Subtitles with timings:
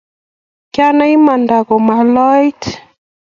[0.73, 2.61] Kinae imanda komaloit